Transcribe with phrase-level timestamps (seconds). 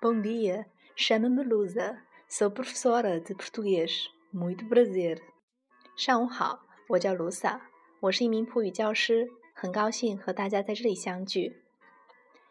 [0.00, 0.64] Bom dia,
[0.94, 4.06] chamo-me Lusa, sou professora de português.
[4.32, 5.18] Muito Brazil
[5.96, 6.60] 上午好，
[6.90, 7.62] 我叫卢萨，
[7.98, 11.64] 我是一名葡语教师，很高兴和大家在这里相聚。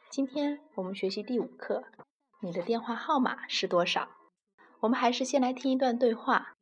[0.10, 1.86] 今天我们学习第五课，
[2.42, 4.10] 你的电话号码是多少？
[4.82, 6.56] 我们还是先来听一段对话。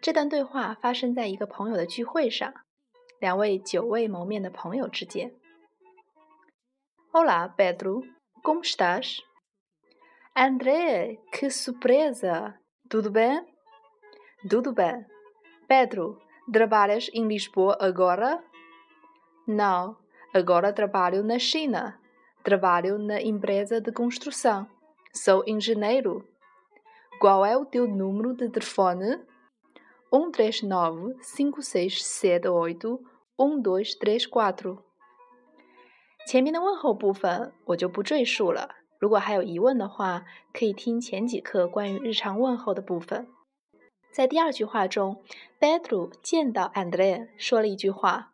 [0.00, 2.52] 这段对话发生在一个朋友的聚会上。
[3.21, 5.31] 两位久未谋面的朋友之间。
[7.11, 8.03] Olá, Pedro,
[8.43, 9.21] como estás?
[10.35, 12.59] André, que surpresa!
[12.87, 13.43] Tudo bem?
[14.47, 15.03] Tudo bem.
[15.67, 18.43] Pedro, trabalhas em Lisboa agora?
[19.47, 19.97] Não,
[20.33, 21.99] agora trabalho na China.
[22.43, 24.67] Trabalho na empresa de construção.
[25.11, 26.23] Sou engenheiro.
[27.19, 29.19] Qual é o teu número de telefone?
[30.11, 33.10] 139 5678
[33.42, 34.78] 1234.
[36.28, 38.76] 前面的问候部分我就不赘述了。
[39.00, 43.26] 如果还有疑问的话，可以听前几课关于日常问候的部分。
[44.12, 45.24] 在第二句话中
[45.58, 48.32] ，Pedro 见到 André 说了一句话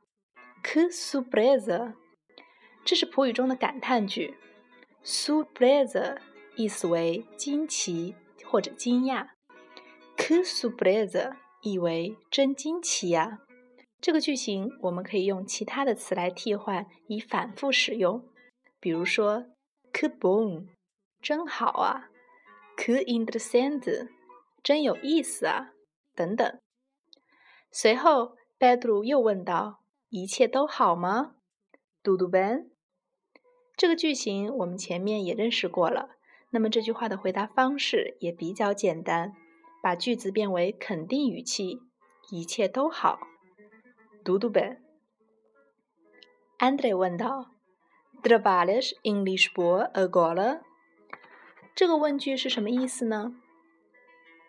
[0.62, 1.94] ：“Cusupresa
[2.84, 4.36] 这是普语中的感叹句。
[5.02, 6.18] Surpresa
[6.56, 9.28] 意思为惊奇或者惊讶。
[10.16, 13.38] k u s u p r e s a 意为真惊奇呀。
[14.00, 18.24] 这个句型我们可以用其他的词来替换，以反复使用。
[18.80, 19.46] 比如说。
[19.90, 20.66] Que bom，
[21.20, 22.10] 真好啊
[22.76, 24.08] ！Que interessante，
[24.62, 25.72] 真有意思啊！
[26.14, 26.58] 等等。
[27.72, 31.36] 随后，Pedro 又问道：“一切都好吗
[32.04, 32.68] ？”“Dudu Ben。”
[33.76, 36.10] 这个句型我们前面也认识过了。
[36.50, 39.32] 那么这句话的回答方式也比较简单，
[39.82, 41.80] 把句子变为肯定语气
[42.30, 43.18] ：“一切都好。
[44.28, 44.78] 读读呗。
[46.58, 47.46] ”Andre 问道。
[48.22, 50.60] Trabalhas em Lisboa agora？
[51.74, 53.34] 这个问句是什么意思呢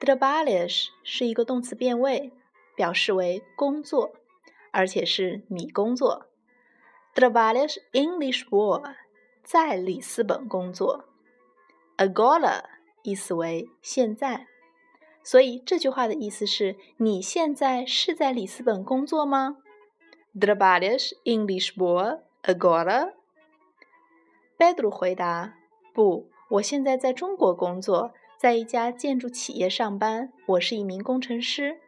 [0.01, 2.33] ？Trabalhas 是一个动词变位，
[2.75, 4.11] 表示为工作，
[4.71, 6.25] 而且是你工作。
[7.15, 8.95] Trabalhas em Lisboa，
[9.43, 11.05] 在里斯本工作。
[11.95, 12.65] Agora
[13.03, 14.47] 意思为现在，
[15.23, 19.59] 所以这句话的意思是你现在是在里斯本工作吗
[20.39, 23.13] ？Trabalhas em Lisboa agora？
[24.57, 25.55] 贝杜回答
[25.93, 30.31] ：“不，我现在在中国工作，在一家建筑企业上班。
[30.45, 31.79] 我是一名工程师。”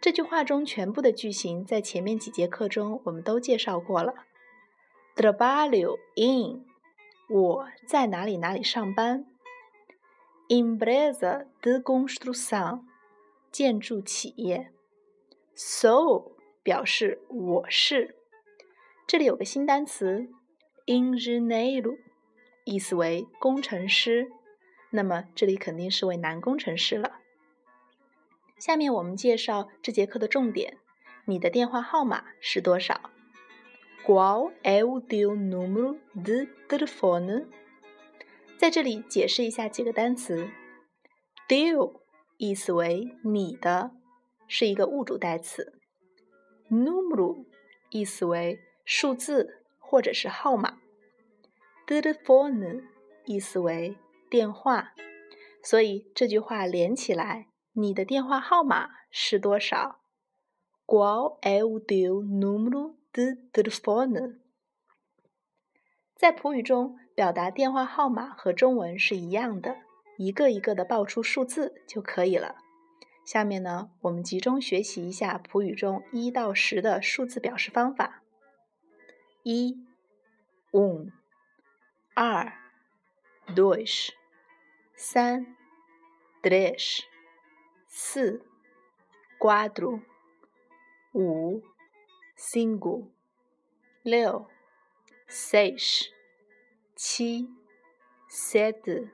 [0.00, 4.14] 这句话中全部的句型在前面几节课中我们都介绍过了。
[5.14, 6.62] Trabalho em，
[7.28, 9.26] 我在哪里哪里上班。
[10.48, 12.80] Empresa de construção，
[13.52, 14.72] 建筑企业。
[15.54, 16.31] So
[16.62, 18.16] 表示我是。
[19.06, 20.28] 这里有个新单词。
[20.86, 21.96] engineer
[22.64, 24.32] 意思为工程师，
[24.90, 27.20] 那么这里肯定是位男工程师了。
[28.58, 30.78] 下面我们介绍这节课的重点：
[31.26, 33.10] 你的电话号码是多少
[34.04, 37.46] ？Qual é o teu número de telefone？
[38.58, 40.48] 在这里解释一下几个单词。
[41.48, 42.00] teu
[42.38, 43.92] 意思为你的，
[44.48, 45.80] 是一个物主代词。
[46.72, 47.44] Numero
[47.90, 49.58] 意思为数字。
[49.84, 50.78] 或者是号码
[51.86, 52.82] ，telefone
[53.26, 53.98] 意思为
[54.30, 54.94] 电话，
[55.62, 60.00] 所以这句话连起来，你的电话号码是多少
[60.86, 64.38] ？Qual é o teu número de telefone？
[66.16, 69.76] 在普语中，表达电话号码和中文是一样的，
[70.16, 72.61] 一个一个的报出数字就可以了。
[73.24, 78.22] 下面呢，我们集中学习一下普语中一到十的数字表示方法。
[79.44, 79.76] 一
[80.72, 81.08] ，um,
[82.14, 82.52] 二
[83.46, 84.10] ，dois,
[84.94, 85.56] 三
[86.42, 87.00] ，três,
[87.86, 88.44] 四
[89.38, 90.02] ，quatro,
[91.12, 91.62] 五
[92.36, 93.08] ，cinco,
[94.02, 94.48] 六
[95.28, 96.10] ，seis,
[96.94, 97.48] 七
[98.28, 99.10] ，sete,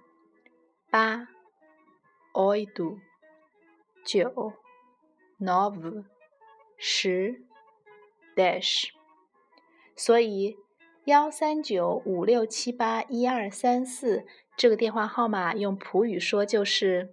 [0.90, 1.28] 八
[2.32, 3.00] ，oito,
[4.08, 4.54] 九
[5.38, 6.04] ，nove,
[6.78, 7.42] 十
[8.34, 8.88] ，dash，。
[9.94, 10.56] 所以，
[11.04, 14.24] 幺三九五六七八一二三四
[14.56, 17.12] 这个电话号码用普语说就是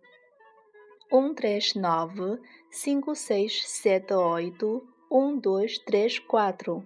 [1.10, 2.40] ：um três nove
[2.72, 6.86] cinco seis sete oito um dois três quatro。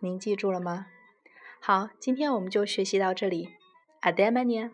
[0.00, 0.86] 您记住了吗？
[1.60, 3.50] 好，今天我们就学习到这里。
[4.00, 4.72] Até amanhã，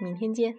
[0.00, 0.56] 明天见。